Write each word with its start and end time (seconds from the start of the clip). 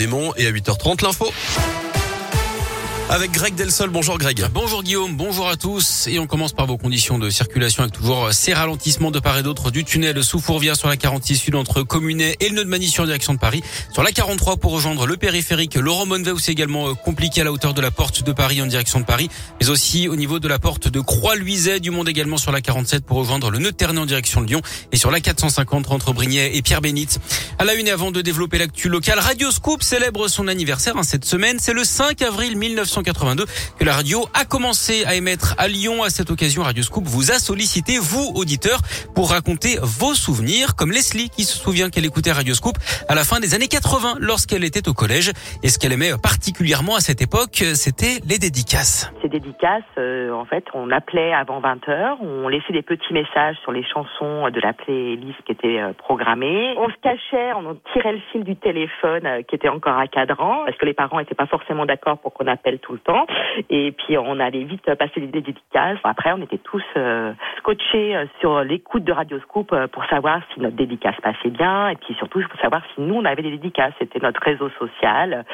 Démon 0.00 0.32
et 0.36 0.46
à 0.46 0.52
8h30 0.52 1.02
l'info. 1.02 1.32
Avec 3.10 3.32
Greg 3.32 3.54
Delsol. 3.54 3.88
Bonjour 3.88 4.18
Greg. 4.18 4.44
Bonjour 4.52 4.82
Guillaume, 4.82 5.16
bonjour 5.16 5.48
à 5.48 5.56
tous. 5.56 6.06
Et 6.08 6.18
on 6.18 6.26
commence 6.26 6.52
par 6.52 6.66
vos 6.66 6.76
conditions 6.76 7.18
de 7.18 7.30
circulation 7.30 7.82
avec 7.82 7.94
toujours 7.94 8.34
ces 8.34 8.52
ralentissements 8.52 9.10
de 9.10 9.18
part 9.18 9.38
et 9.38 9.42
d'autre 9.42 9.70
du 9.70 9.82
tunnel 9.82 10.22
sous 10.22 10.40
Fourvière 10.40 10.76
sur 10.76 10.88
la 10.88 10.98
46 10.98 11.36
sud 11.36 11.54
entre 11.54 11.82
Communet 11.82 12.36
et 12.40 12.50
le 12.50 12.56
nœud 12.56 12.64
de 12.64 12.68
Manille 12.68 12.92
en 12.98 13.06
direction 13.06 13.32
de 13.32 13.38
Paris. 13.38 13.62
Sur 13.94 14.02
la 14.02 14.12
43 14.12 14.58
pour 14.58 14.72
rejoindre 14.72 15.06
le 15.06 15.16
périphérique, 15.16 15.76
Laurent 15.76 16.04
Monvet 16.04 16.32
où 16.32 16.38
c'est 16.38 16.52
également 16.52 16.90
euh, 16.90 16.94
compliqué 16.94 17.40
à 17.40 17.44
la 17.44 17.52
hauteur 17.52 17.72
de 17.72 17.80
la 17.80 17.90
porte 17.90 18.24
de 18.24 18.32
Paris 18.32 18.60
en 18.60 18.66
direction 18.66 19.00
de 19.00 19.06
Paris. 19.06 19.30
Mais 19.58 19.70
aussi 19.70 20.06
au 20.06 20.16
niveau 20.16 20.38
de 20.38 20.46
la 20.46 20.58
porte 20.58 20.88
de 20.88 21.00
Croix-Luiset 21.00 21.80
du 21.80 21.90
Monde 21.90 22.10
également 22.10 22.36
sur 22.36 22.52
la 22.52 22.60
47 22.60 23.06
pour 23.06 23.16
rejoindre 23.16 23.50
le 23.50 23.58
nœud 23.58 23.72
Ternay 23.72 24.00
en 24.00 24.06
direction 24.06 24.42
de 24.42 24.48
Lyon. 24.48 24.60
Et 24.92 24.98
sur 24.98 25.10
la 25.10 25.20
450 25.20 25.90
entre 25.92 26.12
Brignais 26.12 26.56
et 26.56 26.60
Pierre 26.60 26.82
Bénite. 26.82 27.20
À 27.58 27.64
la 27.64 27.72
une 27.72 27.88
avant 27.88 28.10
de 28.10 28.20
développer 28.20 28.58
l'actu 28.58 28.90
local, 28.90 29.18
Radio 29.18 29.50
Scoop 29.50 29.82
célèbre 29.82 30.28
son 30.28 30.46
anniversaire 30.46 30.98
hein, 30.98 31.02
cette 31.02 31.24
semaine. 31.24 31.56
C'est 31.58 31.72
le 31.72 31.84
5 31.84 32.20
avril 32.20 32.58
1982 32.98 33.44
que 33.78 33.84
la 33.84 33.92
radio 33.92 34.26
a 34.34 34.44
commencé 34.44 35.04
à 35.06 35.14
émettre 35.14 35.54
à 35.58 35.68
Lyon. 35.68 36.02
À 36.02 36.10
cette 36.10 36.30
occasion, 36.30 36.62
Radio 36.62 36.82
Scoop 36.82 37.04
vous 37.04 37.30
a 37.30 37.34
sollicité, 37.34 37.98
vous, 37.98 38.32
auditeurs, 38.34 38.80
pour 39.14 39.30
raconter 39.30 39.76
vos 39.82 40.14
souvenirs, 40.14 40.74
comme 40.76 40.90
Leslie 40.90 41.30
qui 41.30 41.44
se 41.44 41.56
souvient 41.56 41.90
qu'elle 41.90 42.04
écoutait 42.04 42.32
Radio 42.32 42.54
Scoop 42.54 42.76
à 43.08 43.14
la 43.14 43.24
fin 43.24 43.40
des 43.40 43.54
années 43.54 43.68
80 43.68 44.16
lorsqu'elle 44.20 44.64
était 44.64 44.88
au 44.88 44.94
collège. 44.94 45.32
Et 45.62 45.68
ce 45.68 45.78
qu'elle 45.78 45.92
aimait 45.92 46.12
particulièrement 46.22 46.96
à 46.96 47.00
cette 47.00 47.22
époque, 47.22 47.62
c'était 47.74 48.20
les 48.26 48.38
dédicaces. 48.38 49.12
Ces 49.22 49.28
dédicaces, 49.28 49.82
euh, 49.98 50.32
en 50.32 50.44
fait, 50.44 50.64
on 50.74 50.90
appelait 50.90 51.32
avant 51.32 51.60
20 51.60 51.86
h 51.86 52.16
on 52.20 52.48
laissait 52.48 52.72
des 52.72 52.82
petits 52.82 53.12
messages 53.12 53.56
sur 53.62 53.72
les 53.72 53.84
chansons 53.84 54.48
de 54.50 54.60
la 54.60 54.72
playlist 54.72 55.40
qui 55.44 55.52
était 55.52 55.78
euh, 55.78 55.92
programmée. 55.92 56.74
On 56.78 56.88
se 56.88 56.96
cachait, 57.02 57.52
on 57.54 57.76
tirait 57.92 58.12
le 58.12 58.20
fil 58.32 58.44
du 58.44 58.56
téléphone 58.56 59.26
euh, 59.26 59.42
qui 59.42 59.54
était 59.54 59.68
encore 59.68 59.98
à 59.98 60.06
cadran, 60.06 60.64
parce 60.64 60.76
que 60.76 60.86
les 60.86 60.94
parents 60.94 61.18
n'étaient 61.18 61.34
pas 61.34 61.46
forcément 61.46 61.86
d'accord 61.86 62.18
pour 62.18 62.32
qu'on 62.32 62.46
appelle 62.46 62.78
tout 62.78 62.87
le 62.94 63.00
temps. 63.00 63.26
Et 63.70 63.92
puis 63.92 64.16
on 64.18 64.40
allait 64.40 64.64
vite 64.64 64.94
passer 64.94 65.20
des 65.20 65.26
dédicaces. 65.26 65.98
Après, 66.04 66.32
on 66.32 66.42
était 66.42 66.58
tous 66.58 66.82
euh, 66.96 67.32
scotchés 67.58 68.16
euh, 68.16 68.26
sur 68.40 68.62
l'écoute 68.62 69.04
de 69.04 69.12
Radioscoop 69.12 69.72
euh, 69.72 69.86
pour 69.88 70.04
savoir 70.06 70.40
si 70.52 70.60
notre 70.60 70.76
dédicace 70.76 71.16
passait 71.22 71.50
bien 71.50 71.88
et 71.88 71.96
puis 71.96 72.14
surtout 72.14 72.40
pour 72.48 72.60
savoir 72.60 72.82
si 72.94 73.00
nous 73.00 73.14
on 73.14 73.24
avait 73.24 73.42
des 73.42 73.50
dédicaces. 73.50 73.92
C'était 73.98 74.20
notre 74.20 74.40
réseau 74.42 74.70
social. 74.78 75.44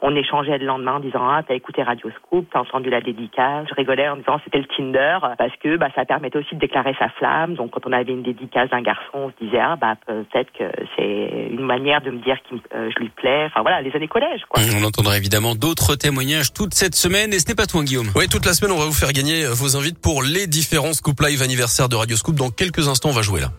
On 0.00 0.14
échangeait 0.14 0.58
le 0.58 0.66
lendemain 0.66 0.94
en 0.94 1.00
disant 1.00 1.28
ah 1.28 1.42
t'as 1.46 1.54
écouté 1.54 1.82
Radioscoop, 1.82 2.46
t'as 2.52 2.60
entendu 2.60 2.90
la 2.90 3.00
dédicace. 3.00 3.66
Je 3.68 3.74
rigolais 3.74 4.08
en 4.08 4.16
disant 4.16 4.40
c'était 4.44 4.58
le 4.58 4.66
Tinder 4.66 5.18
parce 5.38 5.56
que 5.56 5.76
bah 5.76 5.88
ça 5.94 6.04
permettait 6.04 6.38
aussi 6.38 6.54
de 6.54 6.60
déclarer 6.60 6.94
sa 6.98 7.08
flamme. 7.10 7.54
Donc 7.54 7.70
quand 7.70 7.86
on 7.86 7.92
avait 7.92 8.12
une 8.12 8.22
dédicace 8.22 8.70
d'un 8.70 8.82
garçon, 8.82 9.02
on 9.14 9.30
se 9.30 9.44
disait 9.44 9.60
ah 9.60 9.76
bah 9.76 9.94
peut-être 10.06 10.52
que 10.52 10.64
c'est 10.96 11.48
une 11.50 11.64
manière 11.64 12.00
de 12.00 12.10
me 12.10 12.18
dire 12.18 12.36
que 12.48 12.56
je 12.72 12.98
lui 12.98 13.08
plais. 13.08 13.46
Enfin 13.46 13.62
voilà 13.62 13.80
les 13.80 13.94
années 13.94 14.08
collège. 14.08 14.42
On 14.56 14.84
entendra 14.84 15.16
évidemment 15.16 15.54
d'autres 15.54 15.96
témoignages 15.96 16.52
toute 16.52 16.74
cette 16.82 16.96
semaine 16.96 17.32
et 17.32 17.38
ce 17.38 17.46
n'est 17.46 17.54
pas 17.54 17.68
tout, 17.68 17.80
Guillaume. 17.80 18.10
Oui, 18.16 18.26
toute 18.26 18.44
la 18.44 18.54
semaine, 18.54 18.72
on 18.72 18.78
va 18.78 18.86
vous 18.86 18.92
faire 18.92 19.12
gagner 19.12 19.46
vos 19.46 19.76
invites 19.76 19.98
pour 19.98 20.24
les 20.24 20.48
différents 20.48 20.94
Scoop 20.94 21.20
Live 21.20 21.40
anniversaire 21.40 21.88
de 21.88 21.94
Radio 21.94 22.16
Scoop. 22.16 22.34
Dans 22.34 22.50
quelques 22.50 22.88
instants, 22.88 23.10
on 23.10 23.12
va 23.12 23.22
jouer 23.22 23.40
là. 23.40 23.52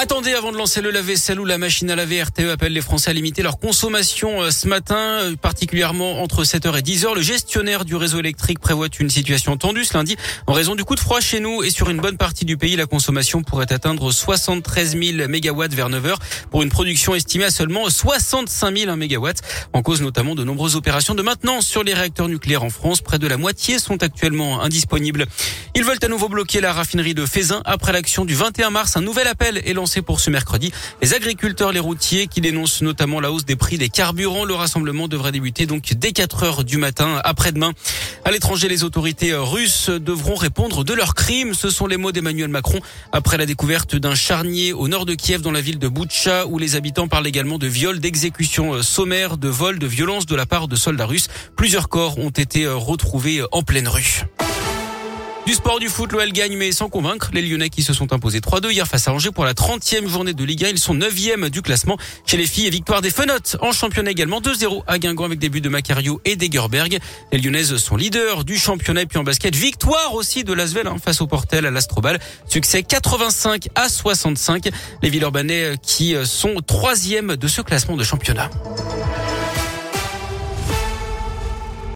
Attendez 0.00 0.32
avant 0.34 0.52
de 0.52 0.56
lancer 0.56 0.80
le 0.80 0.92
lave-vaisselle 0.92 1.40
ou 1.40 1.44
la 1.44 1.58
machine 1.58 1.90
à 1.90 1.96
laver. 1.96 2.22
RTE 2.22 2.50
appelle 2.52 2.72
les 2.72 2.80
Français 2.80 3.10
à 3.10 3.12
limiter 3.12 3.42
leur 3.42 3.58
consommation 3.58 4.42
euh, 4.42 4.52
ce 4.52 4.68
matin, 4.68 4.94
euh, 4.94 5.34
particulièrement 5.34 6.22
entre 6.22 6.44
7h 6.44 6.78
et 6.78 6.82
10h. 6.82 7.16
Le 7.16 7.20
gestionnaire 7.20 7.84
du 7.84 7.96
réseau 7.96 8.20
électrique 8.20 8.60
prévoit 8.60 8.86
une 9.00 9.10
situation 9.10 9.56
tendue 9.56 9.84
ce 9.84 9.94
lundi 9.94 10.16
en 10.46 10.52
raison 10.52 10.76
du 10.76 10.84
coup 10.84 10.94
de 10.94 11.00
froid 11.00 11.18
chez 11.18 11.40
nous 11.40 11.64
et 11.64 11.70
sur 11.70 11.90
une 11.90 12.00
bonne 12.00 12.16
partie 12.16 12.44
du 12.44 12.56
pays. 12.56 12.76
La 12.76 12.86
consommation 12.86 13.42
pourrait 13.42 13.72
atteindre 13.72 14.12
73 14.12 14.96
000 14.96 15.28
mégawatts 15.28 15.74
vers 15.74 15.90
9h 15.90 16.14
pour 16.52 16.62
une 16.62 16.68
production 16.68 17.16
estimée 17.16 17.46
à 17.46 17.50
seulement 17.50 17.90
65 17.90 18.78
000 18.78 18.94
mégawatts. 18.94 19.40
En 19.72 19.82
cause 19.82 20.00
notamment 20.00 20.36
de 20.36 20.44
nombreuses 20.44 20.76
opérations 20.76 21.16
de 21.16 21.22
maintenance 21.22 21.66
sur 21.66 21.82
les 21.82 21.94
réacteurs 21.94 22.28
nucléaires 22.28 22.62
en 22.62 22.70
France. 22.70 23.00
Près 23.00 23.18
de 23.18 23.26
la 23.26 23.36
moitié 23.36 23.80
sont 23.80 24.00
actuellement 24.00 24.62
indisponibles. 24.62 25.26
Ils 25.78 25.84
veulent 25.84 25.98
à 26.02 26.08
nouveau 26.08 26.28
bloquer 26.28 26.60
la 26.60 26.72
raffinerie 26.72 27.14
de 27.14 27.24
Fézin 27.24 27.62
après 27.64 27.92
l'action 27.92 28.24
du 28.24 28.34
21 28.34 28.70
mars. 28.70 28.96
Un 28.96 29.00
nouvel 29.00 29.28
appel 29.28 29.62
est 29.64 29.74
lancé 29.74 30.02
pour 30.02 30.18
ce 30.18 30.28
mercredi. 30.28 30.72
Les 31.00 31.14
agriculteurs, 31.14 31.70
les 31.70 31.78
routiers 31.78 32.26
qui 32.26 32.40
dénoncent 32.40 32.82
notamment 32.82 33.20
la 33.20 33.30
hausse 33.30 33.44
des 33.44 33.54
prix 33.54 33.78
des 33.78 33.88
carburants. 33.88 34.44
Le 34.44 34.54
rassemblement 34.54 35.06
devrait 35.06 35.30
débuter 35.30 35.66
donc 35.66 35.92
dès 35.94 36.10
4 36.10 36.42
heures 36.42 36.64
du 36.64 36.78
matin 36.78 37.20
après-demain. 37.22 37.74
À 38.24 38.32
l'étranger, 38.32 38.66
les 38.66 38.82
autorités 38.82 39.32
russes 39.34 39.88
devront 39.88 40.34
répondre 40.34 40.82
de 40.82 40.94
leurs 40.94 41.14
crimes. 41.14 41.54
Ce 41.54 41.70
sont 41.70 41.86
les 41.86 41.96
mots 41.96 42.10
d'Emmanuel 42.10 42.48
Macron 42.48 42.80
après 43.12 43.36
la 43.36 43.46
découverte 43.46 43.94
d'un 43.94 44.16
charnier 44.16 44.72
au 44.72 44.88
nord 44.88 45.06
de 45.06 45.14
Kiev 45.14 45.42
dans 45.42 45.52
la 45.52 45.60
ville 45.60 45.78
de 45.78 45.86
Boutcha 45.86 46.46
où 46.46 46.58
les 46.58 46.74
habitants 46.74 47.06
parlent 47.06 47.28
également 47.28 47.58
de 47.58 47.68
viols, 47.68 48.00
d'exécutions 48.00 48.82
sommaires, 48.82 49.36
de 49.36 49.48
vols, 49.48 49.78
de 49.78 49.86
violences 49.86 50.26
de 50.26 50.34
la 50.34 50.44
part 50.44 50.66
de 50.66 50.74
soldats 50.74 51.06
russes. 51.06 51.28
Plusieurs 51.54 51.88
corps 51.88 52.18
ont 52.18 52.30
été 52.30 52.66
retrouvés 52.66 53.44
en 53.52 53.62
pleine 53.62 53.86
rue. 53.86 54.24
Du 55.48 55.54
sport 55.54 55.78
du 55.78 55.88
foot, 55.88 56.12
l'OL 56.12 56.30
gagne 56.30 56.58
mais 56.58 56.72
sans 56.72 56.90
convaincre. 56.90 57.30
Les 57.32 57.40
Lyonnais 57.40 57.70
qui 57.70 57.82
se 57.82 57.94
sont 57.94 58.12
imposés 58.12 58.40
3-2 58.40 58.70
hier 58.70 58.86
face 58.86 59.08
à 59.08 59.14
Angers 59.14 59.30
pour 59.30 59.46
la 59.46 59.54
30e 59.54 60.06
journée 60.06 60.34
de 60.34 60.44
Ligue 60.44 60.66
1. 60.66 60.68
Ils 60.68 60.78
sont 60.78 60.94
9e 60.94 61.48
du 61.48 61.62
classement. 61.62 61.96
Chez 62.26 62.36
les 62.36 62.46
filles, 62.46 62.68
victoire 62.68 63.00
des 63.00 63.10
Fenotes 63.10 63.56
en 63.62 63.72
championnat 63.72 64.10
également 64.10 64.42
2-0 64.42 64.82
à 64.86 64.98
Guingamp 64.98 65.24
avec 65.24 65.38
des 65.38 65.48
buts 65.48 65.62
de 65.62 65.70
Macario 65.70 66.20
et 66.26 66.36
d'Egerberg. 66.36 66.98
Les 67.32 67.38
Lyonnaises 67.38 67.74
sont 67.78 67.96
leaders 67.96 68.44
du 68.44 68.58
championnat 68.58 69.00
et 69.00 69.06
puis 69.06 69.18
en 69.18 69.24
basket, 69.24 69.56
victoire 69.56 70.12
aussi 70.12 70.44
de 70.44 70.52
l'Asvel 70.52 70.86
hein, 70.86 70.96
face 71.02 71.22
au 71.22 71.26
Portel 71.26 71.64
à 71.64 71.70
l'Astrobal. 71.70 72.18
Succès 72.46 72.82
85 72.82 73.68
à 73.74 73.88
65. 73.88 74.68
Les 75.02 75.08
Villeurbanais 75.08 75.76
qui 75.80 76.14
sont 76.26 76.56
troisième 76.56 77.36
de 77.36 77.48
ce 77.48 77.62
classement 77.62 77.96
de 77.96 78.04
championnat. 78.04 78.50